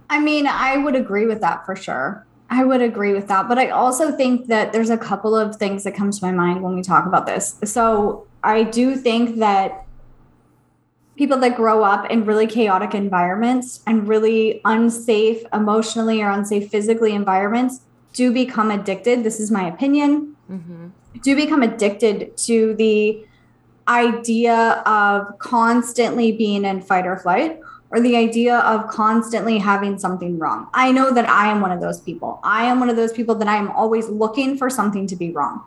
[0.10, 3.58] I mean i would agree with that for sure i would agree with that but
[3.58, 6.76] i also think that there's a couple of things that come to my mind when
[6.76, 9.86] we talk about this so i do think that
[11.20, 17.14] people that grow up in really chaotic environments and really unsafe emotionally or unsafe physically
[17.14, 17.82] environments
[18.14, 19.26] do become addicted.
[19.26, 20.38] This is my opinion.
[20.50, 20.88] Mm-hmm.
[21.22, 23.26] Do become addicted to the
[23.90, 27.60] idea of constantly being in fight or flight
[27.92, 30.68] or the idea of constantly having something wrong.
[30.74, 32.40] I know that I am one of those people.
[32.44, 35.32] I am one of those people that I am always looking for something to be
[35.32, 35.64] wrong.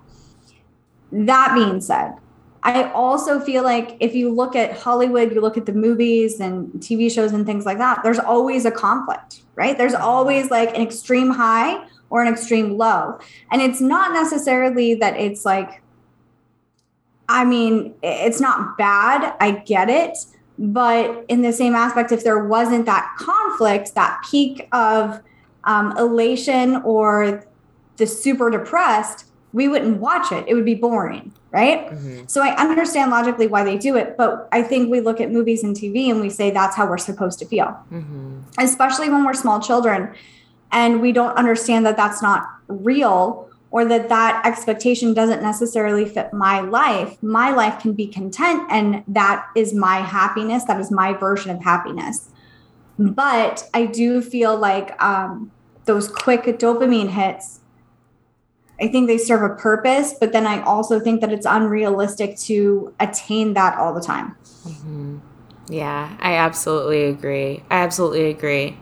[1.11, 2.17] That being said,
[2.63, 6.69] I also feel like if you look at Hollywood, you look at the movies and
[6.75, 9.77] TV shows and things like that, there's always a conflict, right?
[9.77, 13.19] There's always like an extreme high or an extreme low.
[13.51, 15.83] And it's not necessarily that it's like,
[17.29, 19.35] I mean, it's not bad.
[19.41, 20.19] I get it.
[20.63, 25.21] But in the same aspect, if there wasn't that conflict, that peak of
[25.65, 27.45] um, elation or
[27.97, 30.47] the super depressed, we wouldn't watch it.
[30.47, 31.91] It would be boring right?
[31.91, 32.27] Mm-hmm.
[32.27, 35.63] So I understand logically why they do it, but I think we look at movies
[35.63, 38.41] and TV and we say that's how we're supposed to feel, mm-hmm.
[38.59, 40.15] especially when we're small children
[40.73, 46.33] and we don't understand that that's not real or that that expectation doesn't necessarily fit
[46.33, 47.21] my life.
[47.23, 50.65] My life can be content and that is my happiness.
[50.65, 52.29] That is my version of happiness.
[52.99, 55.51] But I do feel like um,
[55.87, 57.61] those quick dopamine hits
[58.81, 62.93] I think they serve a purpose, but then I also think that it's unrealistic to
[62.99, 64.35] attain that all the time.
[64.67, 65.19] Mm-hmm.
[65.69, 67.63] Yeah, I absolutely agree.
[67.71, 68.77] I absolutely agree.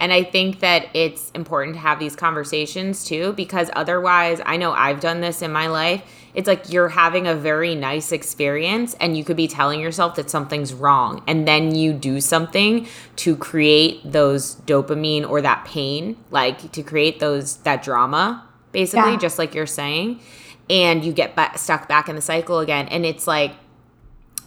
[0.00, 4.72] And I think that it's important to have these conversations too, because otherwise, I know
[4.72, 6.02] I've done this in my life.
[6.34, 10.28] It's like you're having a very nice experience and you could be telling yourself that
[10.28, 11.22] something's wrong.
[11.28, 17.20] And then you do something to create those dopamine or that pain, like to create
[17.20, 19.18] those, that drama basically, yeah.
[19.18, 20.20] just like you're saying.
[20.68, 22.88] And you get back, stuck back in the cycle again.
[22.88, 23.52] And it's like,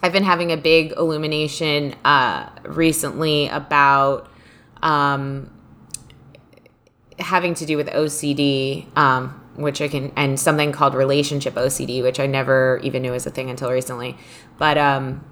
[0.02, 4.28] I've been having a big illumination uh, recently about
[4.82, 5.50] um,
[7.18, 12.20] having to do with OCD, um, which I can, and something called relationship OCD, which
[12.20, 14.16] I never even knew was a thing until recently.
[14.58, 15.24] But, um,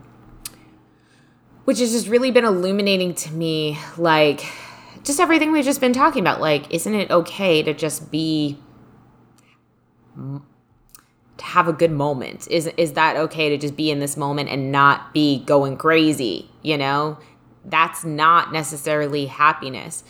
[1.64, 4.44] which has just really been illuminating to me, like,
[5.02, 6.40] just everything we've just been talking about.
[6.40, 8.58] Like, isn't it okay to just be
[10.16, 14.48] to have a good moment is is that okay to just be in this moment
[14.48, 17.18] and not be going crazy you know
[17.66, 20.04] that's not necessarily happiness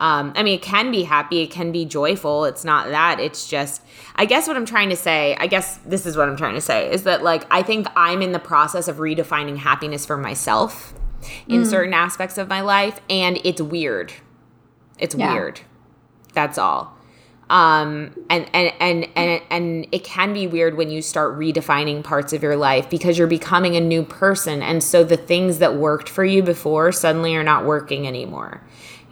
[0.00, 2.44] Um, I mean, it can be happy, it can be joyful.
[2.44, 3.20] It's not that.
[3.20, 3.82] It's just,
[4.16, 6.60] I guess what I'm trying to say, I guess this is what I'm trying to
[6.60, 10.92] say, is that like, I think I'm in the process of redefining happiness for myself
[11.46, 11.66] in mm.
[11.70, 14.12] certain aspects of my life, and it's weird.
[14.98, 15.32] It's yeah.
[15.32, 15.60] weird.
[16.34, 16.96] That's all.
[17.50, 22.32] Um, and, and, and, and, and it can be weird when you start redefining parts
[22.32, 24.62] of your life because you're becoming a new person.
[24.62, 28.62] And so the things that worked for you before suddenly are not working anymore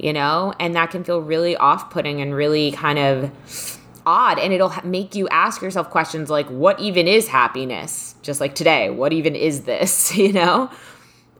[0.01, 0.55] you know?
[0.59, 4.39] And that can feel really off putting and really kind of odd.
[4.39, 8.15] And it'll make you ask yourself questions like, what even is happiness?
[8.23, 10.71] Just like today, what even is this, you know?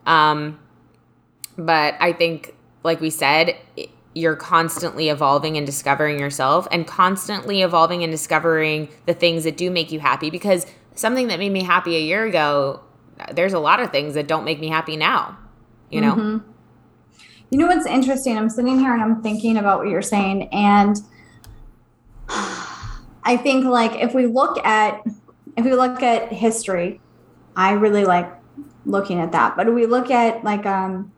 [0.07, 0.59] Um,
[1.57, 3.57] but I think, like we said,
[4.15, 9.71] you're constantly evolving and discovering yourself and constantly evolving and discovering the things that do
[9.71, 12.81] make you happy because something that made me happy a year ago
[13.33, 15.39] there's a lot of things that don't make me happy now
[15.91, 16.51] you know mm-hmm.
[17.51, 18.39] You know what's interesting?
[18.39, 20.49] I'm sitting here and I'm thinking about what you're saying.
[20.53, 20.97] And
[22.29, 25.03] I think like if we look at
[25.57, 27.01] if we look at history,
[27.57, 28.33] I really like
[28.87, 29.57] looking at that.
[29.57, 31.13] But we look at like um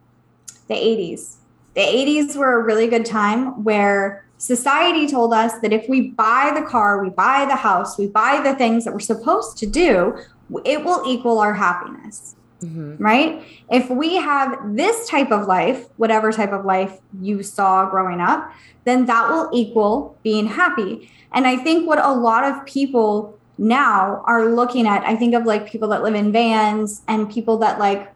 [0.69, 1.37] the 80s.
[1.75, 6.53] The 80s were a really good time where society told us that if we buy
[6.55, 10.19] the car, we buy the house, we buy the things that we're supposed to do,
[10.65, 12.37] it will equal our happiness.
[12.61, 13.03] Mm-hmm.
[13.03, 13.43] Right?
[13.71, 18.53] If we have this type of life, whatever type of life you saw growing up,
[18.85, 21.11] then that will equal being happy.
[21.33, 25.45] And I think what a lot of people now are looking at, I think of
[25.45, 28.12] like people that live in vans and people that like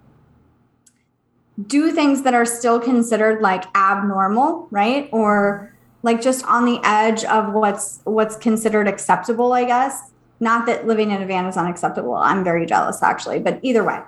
[1.66, 5.08] do things that are still considered like abnormal, right?
[5.12, 10.12] Or like just on the edge of what's what's considered acceptable, I guess.
[10.38, 12.14] Not that living in a van is unacceptable.
[12.14, 14.00] I'm very jealous actually, but either way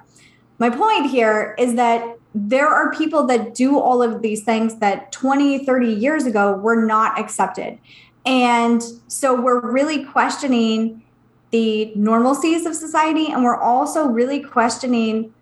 [0.58, 5.12] my point here is that there are people that do all of these things that
[5.12, 7.78] 20, 30 years ago were not accepted.
[8.26, 11.02] And so we're really questioning
[11.50, 13.28] the normalcies of society.
[13.28, 15.32] And we're also really questioning,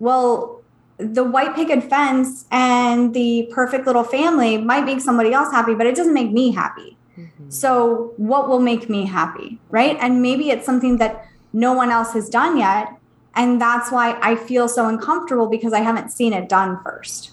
[0.00, 0.61] well,
[1.02, 5.86] the white picket fence and the perfect little family might make somebody else happy, but
[5.86, 6.96] it doesn't make me happy.
[7.16, 7.50] Mm-hmm.
[7.50, 9.58] So, what will make me happy?
[9.70, 9.96] Right.
[10.00, 12.88] And maybe it's something that no one else has done yet.
[13.34, 17.32] And that's why I feel so uncomfortable because I haven't seen it done first.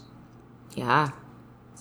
[0.74, 1.10] Yeah.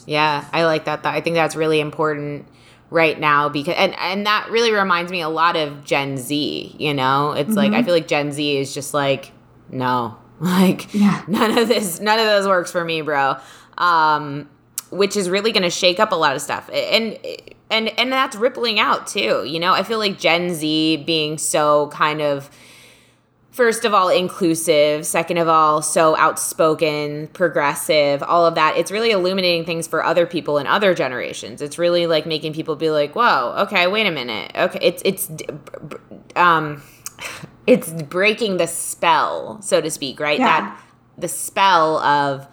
[0.06, 1.06] Yeah, I like that.
[1.06, 2.48] I think that's really important
[2.90, 6.94] right now because and and that really reminds me a lot of Gen Z, you
[6.94, 7.34] know?
[7.34, 7.58] It's mm-hmm.
[7.58, 7.86] like I mm-hmm.
[7.86, 9.32] feel like Gen Z is just like
[9.70, 10.18] no.
[10.50, 11.24] Like yeah.
[11.28, 13.36] none of this none of those works for me, bro.
[13.78, 14.50] Um
[14.90, 16.70] which is really going to shake up a lot of stuff.
[16.74, 17.18] And
[17.70, 19.74] and and that's rippling out too, you know?
[19.74, 22.50] I feel like Gen Z being so kind of
[23.52, 29.10] first of all inclusive second of all so outspoken progressive all of that it's really
[29.12, 33.16] illuminating things for other people in other generations it's really like making people be like
[33.16, 35.30] whoa okay wait a minute okay it's it's
[36.38, 36.82] um
[37.70, 40.62] it's breaking the spell so to speak right yeah.
[40.62, 40.82] that
[41.18, 42.48] the spell of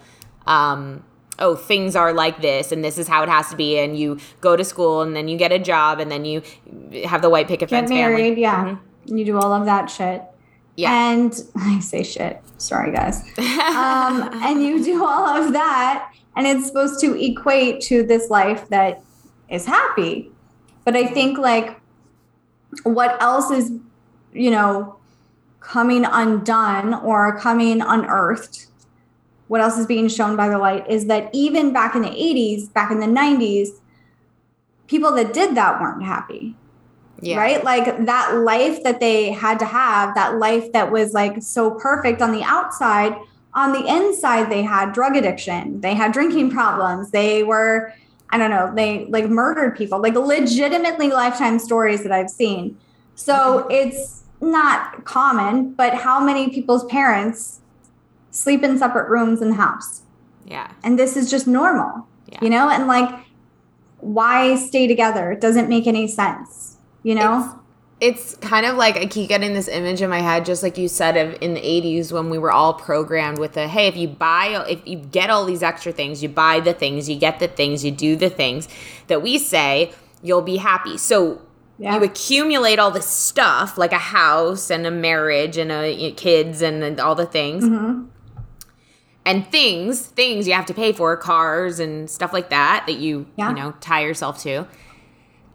[0.46, 1.02] um
[1.38, 4.18] oh things are like this and this is how it has to be and you
[4.40, 6.42] go to school and then you get a job and then you
[7.05, 8.40] have the white picket fence get married family.
[8.40, 9.16] yeah mm-hmm.
[9.16, 10.22] you do all of that shit
[10.76, 11.12] yeah.
[11.12, 12.42] And I say shit.
[12.59, 13.20] Sorry, guys.
[13.38, 18.68] um, and you do all of that, and it's supposed to equate to this life
[18.68, 19.02] that
[19.48, 20.31] is happy.
[20.85, 21.81] But I think, like,
[22.85, 23.72] what else is,
[24.33, 24.96] you know,
[25.66, 28.66] coming undone or coming unearthed?
[29.48, 32.72] What else is being shown by the light is that even back in the 80s,
[32.72, 33.68] back in the 90s,
[34.87, 36.57] people that did that weren't happy
[37.20, 37.38] yeah.
[37.38, 37.64] Right?
[37.64, 42.20] Like that life that they had to have, that life that was like so perfect
[42.20, 43.16] on the outside,
[43.55, 47.92] on the inside, they had drug addiction, they had drinking problems, they were,
[48.31, 52.76] I don't know, they like murdered people, like legitimately lifetime stories that I've seen.
[53.14, 57.61] So it's not common, but how many people's parents
[58.31, 60.03] sleep in separate rooms in the house?
[60.44, 60.70] Yeah.
[60.83, 62.38] And this is just normal, yeah.
[62.42, 62.68] you know?
[62.68, 63.25] And like,
[63.99, 65.33] why stay together?
[65.33, 67.57] It doesn't make any sense you know?
[68.01, 70.77] It's, it's kind of like I keep getting this image in my head, just like
[70.77, 73.96] you said, of in the 80s when we were all programmed with the hey, if
[73.96, 77.38] you buy, if you get all these extra things, you buy the things, you get
[77.38, 78.68] the things, you do the things
[79.07, 80.99] that we say, you'll be happy.
[80.99, 81.40] So
[81.78, 81.96] yeah.
[81.96, 86.14] you accumulate all this stuff like a house and a marriage and a, you know,
[86.14, 88.06] kids and, and, all the things mm-hmm.
[89.24, 93.26] and things things you have to pay for cars and stuff like that that you
[93.36, 93.51] yeah.
[93.51, 94.66] you know tie yourself to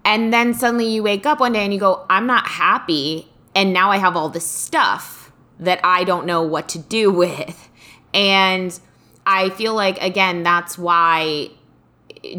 [0.04, 3.28] and then suddenly you wake up one day and you go, I'm not happy.
[3.54, 7.70] And now I have all this stuff that I don't know what to do with.
[8.14, 8.78] And
[9.26, 11.50] I feel like, again, that's why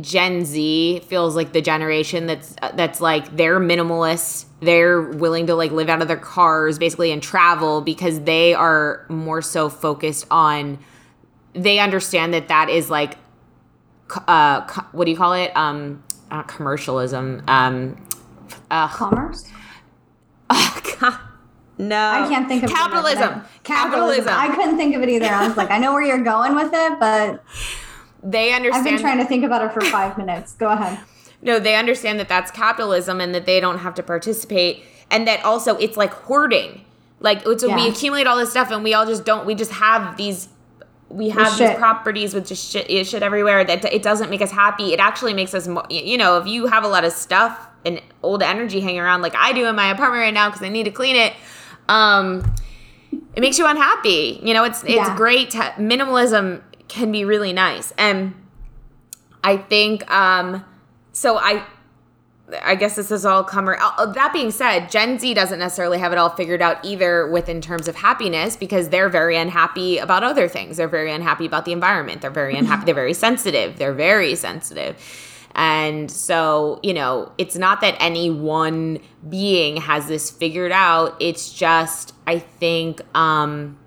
[0.00, 4.44] Gen Z feels like the generation that's that's like they're minimalists.
[4.60, 9.04] They're willing to like live out of their cars basically and travel because they are
[9.08, 10.78] more so focused on
[11.52, 13.18] they understand that that is like
[14.28, 14.60] uh
[14.92, 15.50] what do you call it?
[15.56, 17.42] Um uh, commercialism.
[17.48, 18.06] Um
[18.70, 19.50] uh, commerce?
[20.54, 21.18] Oh god.
[21.78, 21.96] No.
[21.96, 23.42] I can't think of capitalism.
[23.64, 24.24] capitalism.
[24.26, 24.34] Capitalism.
[24.36, 25.26] I couldn't think of it either.
[25.26, 27.42] I was like, I know where you're going with it, but
[28.22, 28.86] they understand.
[28.86, 30.52] I've been trying to think about it for five minutes.
[30.54, 30.98] Go ahead.
[31.44, 35.44] No, they understand that that's capitalism and that they don't have to participate, and that
[35.44, 36.84] also it's like hoarding.
[37.18, 37.74] Like, so yeah.
[37.74, 39.44] we accumulate all this stuff, and we all just don't.
[39.44, 40.48] We just have these.
[41.08, 43.64] We have these properties with just shit, shit everywhere.
[43.64, 44.92] That it doesn't make us happy.
[44.92, 45.66] It actually makes us.
[45.66, 49.22] More, you know, if you have a lot of stuff and old energy hanging around,
[49.22, 51.32] like I do in my apartment right now, because I need to clean it.
[51.88, 52.54] Um,
[53.34, 54.38] it makes you unhappy.
[54.44, 55.16] You know, it's it's yeah.
[55.16, 55.50] great.
[55.50, 56.62] To, minimalism
[56.92, 57.92] can be really nice.
[57.96, 58.34] And
[59.42, 60.64] I think um
[61.12, 61.64] so I
[62.62, 63.78] I guess this is all comer.
[63.80, 67.62] Uh, that being said, Gen Z doesn't necessarily have it all figured out either within
[67.62, 70.76] terms of happiness because they're very unhappy about other things.
[70.76, 72.20] They're very unhappy about the environment.
[72.20, 72.84] They're very unhappy.
[72.84, 73.78] they're very sensitive.
[73.78, 74.98] They're very sensitive.
[75.54, 78.98] And so, you know, it's not that any one
[79.30, 81.16] being has this figured out.
[81.20, 83.78] It's just, I think, um,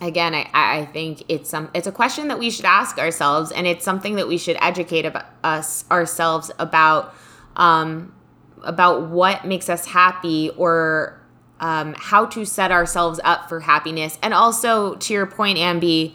[0.00, 3.66] again, I, I think it's some it's a question that we should ask ourselves, and
[3.66, 7.14] it's something that we should educate about us ourselves about
[7.56, 8.14] um,
[8.62, 11.20] about what makes us happy or
[11.60, 16.14] um, how to set ourselves up for happiness, and also to your point, Ambi,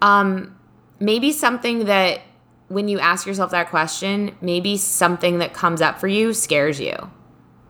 [0.00, 0.56] um,
[0.98, 2.20] maybe something that
[2.68, 7.10] when you ask yourself that question, maybe something that comes up for you scares you,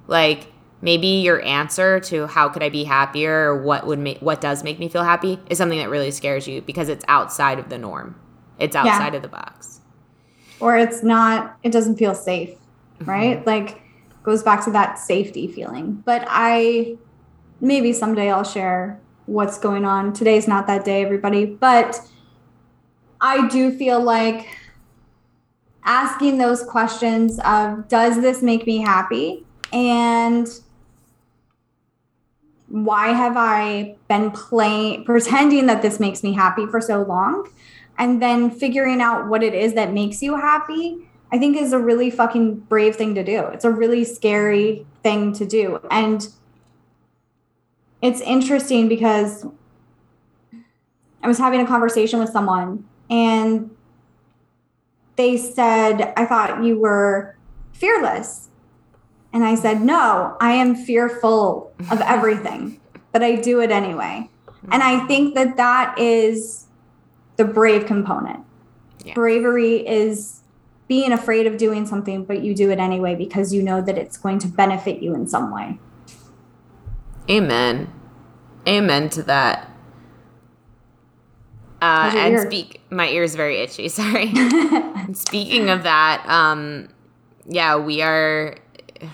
[0.07, 0.50] like
[0.83, 4.65] maybe your answer to how could I be happier or what would make what does
[4.65, 7.79] make me feel happy is something that really scares you because it's outside of the
[7.79, 8.19] norm.
[8.59, 9.17] It's outside yeah.
[9.17, 9.81] of the box.
[10.61, 13.11] Or it's not it doesn't feel safe, mm-hmm.
[13.11, 13.39] right?
[13.39, 13.49] Mm-hmm.
[13.49, 13.83] Like
[14.23, 16.03] goes back to that safety feeling.
[16.05, 16.97] But I
[17.61, 20.13] maybe someday I'll share what's going on.
[20.13, 22.01] Today's not that day everybody, but
[23.21, 24.49] I do feel like
[25.85, 29.45] asking those questions of does this make me happy?
[29.73, 30.49] And
[32.71, 37.51] why have I been playing, pretending that this makes me happy for so long?
[37.99, 41.79] And then figuring out what it is that makes you happy, I think is a
[41.79, 43.41] really fucking brave thing to do.
[43.47, 45.81] It's a really scary thing to do.
[45.91, 46.27] And
[48.01, 49.45] it's interesting because
[51.23, 53.71] I was having a conversation with someone and
[55.17, 57.37] they said, I thought you were
[57.73, 58.50] fearless.
[59.33, 62.81] And I said, No, I am fearful of everything,
[63.13, 64.29] but I do it anyway.
[64.71, 66.67] And I think that that is
[67.37, 68.45] the brave component.
[69.05, 69.15] Yeah.
[69.15, 70.41] Bravery is
[70.87, 74.19] being afraid of doing something, but you do it anyway because you know that it's
[74.19, 75.79] going to benefit you in some way.
[77.31, 77.93] Amen.
[78.67, 79.71] Amen to that.
[81.81, 82.47] Uh, and ear?
[82.47, 83.89] speak, my ear is very itchy.
[83.89, 84.33] Sorry.
[85.15, 86.89] speaking of that, um,
[87.47, 88.57] yeah, we are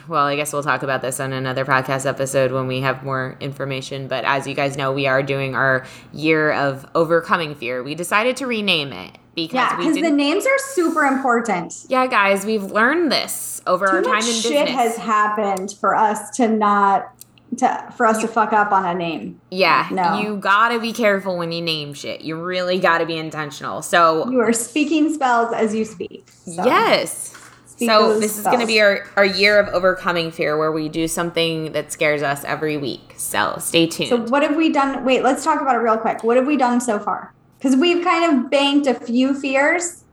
[0.09, 3.37] well, I guess we'll talk about this on another podcast episode when we have more
[3.41, 4.09] information.
[4.09, 7.83] But as you guys know, we are doing our year of overcoming fear.
[7.83, 11.87] We decided to rename it because yeah, because the names are super important.
[11.89, 14.43] Yeah, guys, we've learned this over Too our time in business.
[14.43, 17.13] Shit has happened for us to not
[17.59, 19.41] to for us to fuck up on a name.
[19.51, 22.23] Yeah, no, you gotta be careful when you name shit.
[22.23, 23.83] You really gotta be intentional.
[23.83, 26.29] So you are speaking spells as you speak.
[26.29, 26.65] So.
[26.65, 27.36] Yes
[27.77, 31.07] so this is going to be our, our year of overcoming fear where we do
[31.07, 33.15] something that scares us every week.
[33.17, 34.09] So stay tuned.
[34.09, 35.05] so what have we done?
[35.05, 36.25] Wait let's talk about it real quick.
[36.25, 37.35] What have we done so far?
[37.59, 40.05] Because we've kind of banked a few fears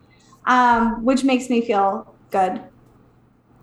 [0.45, 2.61] um, which makes me feel good.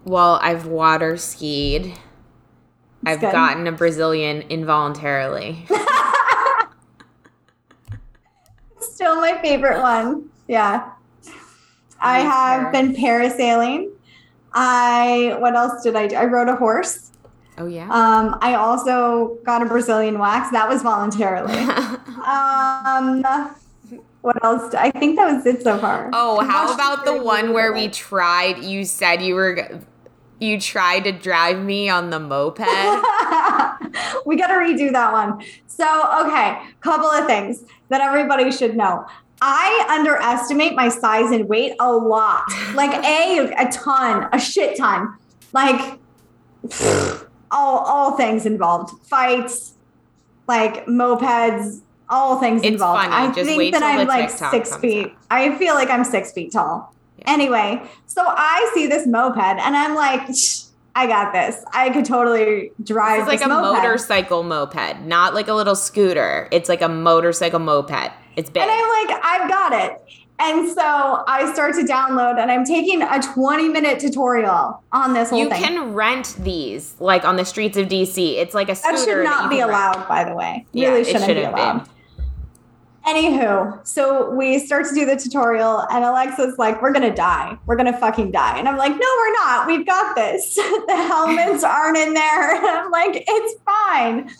[0.05, 1.93] Well i've water skied.
[3.05, 3.33] I've good.
[3.33, 5.67] gotten a brazilian involuntarily.
[8.81, 10.31] Still my favorite one.
[10.49, 10.93] Yeah
[12.01, 13.91] I have been parasailing.
[14.53, 16.17] I what else did I do?
[16.17, 17.11] I rode a horse.
[17.59, 17.85] Oh yeah.
[17.85, 20.51] Um, I also got a Brazilian wax.
[20.51, 21.53] That was voluntarily.
[22.27, 23.23] um,
[24.23, 24.75] what else?
[24.75, 26.11] I think that was it so far.
[26.13, 28.65] Oh, how about the one where we tried?
[28.65, 29.81] You said you were
[30.41, 32.59] you tried to drive me on the moped.
[34.27, 35.43] we got to redo that one.
[35.67, 39.07] So, okay, couple of things that everybody should know.
[39.43, 42.45] I underestimate my size and weight a lot.
[42.75, 45.17] Like a a ton, a shit ton.
[45.53, 45.99] Like
[47.51, 49.07] all all things involved.
[49.07, 49.75] Fights,
[50.47, 51.81] like mopeds,
[52.11, 53.01] all things it's involved.
[53.03, 53.15] Funny.
[53.15, 55.07] I Just think that I'm like six feet.
[55.07, 55.13] Out.
[55.31, 56.95] I feel like I'm six feet tall.
[57.27, 60.29] Anyway, so I see this moped and I'm like,
[60.95, 61.63] I got this.
[61.73, 63.21] I could totally drive.
[63.21, 63.83] It's like a moped.
[63.83, 66.49] motorcycle moped, not like a little scooter.
[66.51, 68.13] It's like a motorcycle moped.
[68.41, 68.63] It's big.
[68.63, 70.03] And I'm like, I've got it.
[70.43, 75.29] And so I start to download and I'm taking a 20 minute tutorial on this
[75.29, 75.63] whole you thing.
[75.63, 78.37] can rent these like on the streets of DC.
[78.39, 78.97] It's like a scooter.
[78.97, 79.97] that should not you be can rent.
[79.97, 80.67] allowed, by the way.
[80.73, 81.61] Yeah, really shouldn't, be shouldn't be.
[81.61, 81.89] allowed.
[83.07, 87.57] Anywho, so we start to do the tutorial, and Alexa's like, We're gonna die.
[87.67, 88.59] We're gonna fucking die.
[88.59, 89.67] And I'm like, No, we're not.
[89.67, 90.55] We've got this.
[90.87, 92.57] the helmets aren't in there.
[92.57, 94.31] And I'm like, It's fine.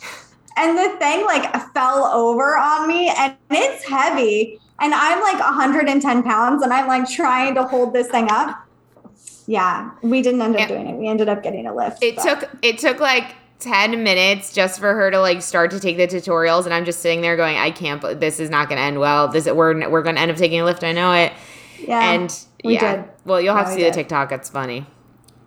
[0.57, 4.59] And the thing like fell over on me, and it's heavy.
[4.79, 8.67] And I'm like 110 pounds, and I'm like trying to hold this thing up.
[9.47, 10.95] Yeah, we didn't end up doing it.
[10.97, 12.03] We ended up getting a lift.
[12.03, 15.79] It but- took it took like 10 minutes just for her to like start to
[15.79, 18.77] take the tutorials and I'm just sitting there going I can't this is not going
[18.79, 19.27] to end well.
[19.27, 20.83] This we're we're going to end up taking a lift.
[20.83, 21.31] I know it.
[21.79, 22.95] yeah, and we yeah.
[22.97, 23.05] did.
[23.25, 23.91] Well, you'll have to see the.
[23.91, 24.31] TikTok.
[24.31, 24.85] It's funny.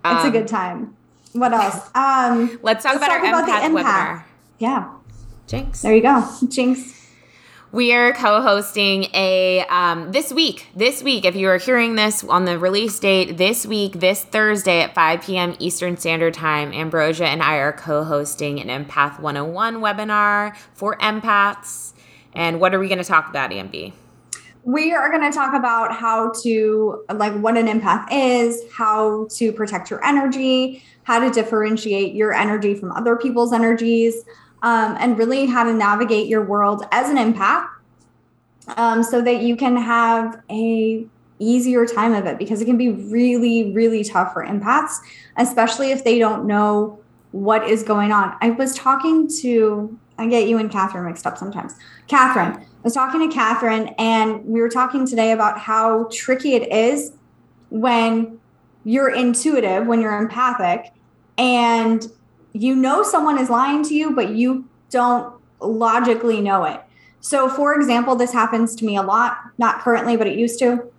[0.05, 0.97] It's a Um, good time.
[1.33, 1.91] What else?
[1.97, 3.85] Um, Let's talk Let's about talk our about the empath.
[3.85, 4.25] webinar.
[4.59, 4.93] Yeah,
[5.47, 5.83] Jinx.
[5.83, 6.27] there you go.
[6.49, 6.95] Jinx.
[7.75, 10.69] We are co-hosting a um, this week.
[10.77, 14.83] This week, if you are hearing this on the release date, this week, this Thursday
[14.83, 15.57] at 5 p.m.
[15.59, 21.95] Eastern Standard Time, Ambrosia and I are co-hosting an Empath 101 webinar for empaths.
[22.33, 23.93] And what are we going to talk about, Ambi?
[24.63, 29.51] We are going to talk about how to, like, what an empath is, how to
[29.51, 34.25] protect your energy, how to differentiate your energy from other people's energies,
[34.65, 37.69] um, and really how to navigate your world as an empath
[38.79, 41.07] um, so that you can have a
[41.39, 44.99] easier time of it because it can be really really tough for empaths
[45.37, 46.99] especially if they don't know
[47.33, 48.37] what is going on.
[48.41, 51.75] I was talking to i get you and catherine mixed up sometimes.
[52.07, 56.73] Catherine i was talking to catherine and we were talking today about how tricky it
[56.73, 57.13] is
[57.71, 58.39] when
[58.85, 60.93] you're intuitive when you're empathic
[61.37, 62.07] and
[62.55, 66.81] you know someone is lying to you but you don't logically know it
[67.25, 70.93] so, for example, this happens to me a lot, not currently, but it used to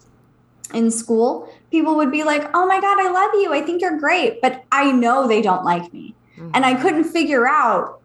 [0.74, 1.47] in school.
[1.70, 3.53] People would be like, Oh my God, I love you.
[3.53, 4.41] I think you're great.
[4.41, 6.16] But I know they don't like me.
[6.56, 8.01] And I couldn't figure out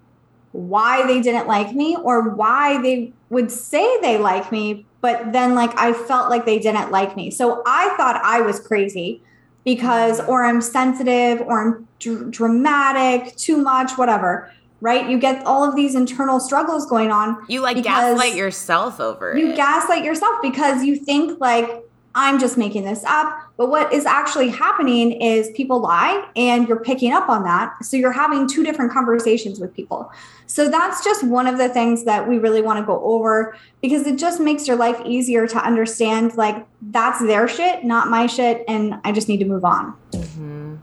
[0.52, 5.54] why they didn't like me or why they would say they like me, but then
[5.54, 7.30] like I felt like they didn't like me.
[7.30, 9.22] So I thought I was crazy
[9.64, 14.52] because, or I'm sensitive or I'm dr- dramatic, too much, whatever.
[14.82, 15.10] Right?
[15.10, 19.38] You get all of these internal struggles going on You like gaslight yourself over it.
[19.38, 19.56] you it.
[19.56, 21.84] gaslight yourself because you think like
[22.14, 26.80] i'm just making this up but what is actually happening is people lie and you're
[26.80, 27.84] picking up on that.
[27.84, 30.10] So you're having two different conversations with people.
[30.46, 34.06] So that's just one of the things that we really want to go over because
[34.06, 38.64] it just makes your life easier to understand like that's their shit not my shit
[38.66, 39.94] and i just need to move on.
[40.12, 40.76] Mm-hmm.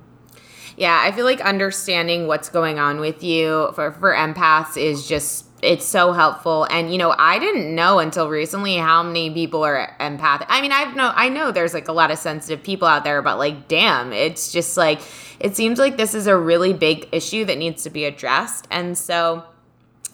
[0.77, 5.46] Yeah, I feel like understanding what's going on with you for, for empaths is just
[5.61, 6.65] it's so helpful.
[6.69, 10.47] And you know, I didn't know until recently how many people are empathic.
[10.49, 13.21] I mean, I've know I know there's like a lot of sensitive people out there,
[13.21, 15.01] but like damn, it's just like
[15.39, 18.67] it seems like this is a really big issue that needs to be addressed.
[18.71, 19.43] And so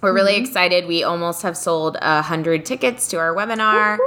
[0.01, 0.85] we're really excited.
[0.85, 3.97] We almost have sold a hundred tickets to our webinar.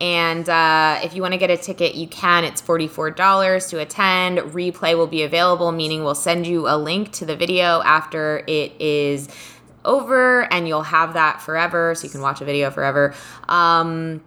[0.00, 2.44] And uh, if you want to get a ticket, you can.
[2.44, 4.38] It's $44 to attend.
[4.38, 8.72] Replay will be available, meaning we'll send you a link to the video after it
[8.80, 9.28] is
[9.84, 11.94] over, and you'll have that forever.
[11.94, 13.14] So you can watch a video forever.
[13.48, 14.22] Um,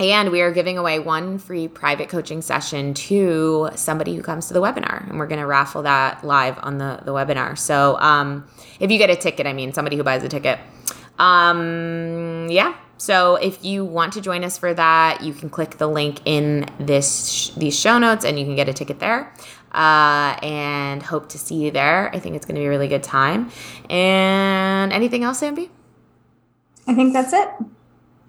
[0.00, 4.54] and we are giving away one free private coaching session to somebody who comes to
[4.54, 5.08] the webinar.
[5.08, 7.56] And we're going to raffle that live on the, the webinar.
[7.56, 8.48] So um,
[8.80, 10.58] if you get a ticket, I mean, somebody who buys a ticket.
[11.18, 12.74] Um, yeah.
[12.96, 16.66] So if you want to join us for that, you can click the link in
[16.80, 19.32] this sh- these show notes and you can get a ticket there.
[19.74, 22.14] Uh, and hope to see you there.
[22.14, 23.50] I think it's going to be a really good time.
[23.90, 25.68] And anything else, Ambi?
[26.86, 27.48] i think that's it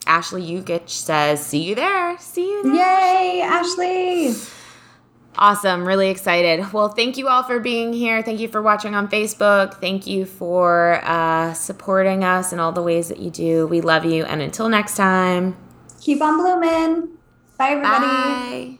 [0.08, 2.16] Ashley Yukich says, "See you there.
[2.20, 4.36] See you there." yay ashley
[5.38, 5.86] Awesome.
[5.86, 6.72] Really excited.
[6.72, 8.22] Well, thank you all for being here.
[8.22, 9.82] Thank you for watching on Facebook.
[9.82, 13.68] Thank you for uh, supporting us in all the ways that you do.
[13.68, 14.24] We love you.
[14.24, 15.58] And until next time,
[16.00, 17.18] keep on blooming
[17.58, 18.80] bye everybody bye.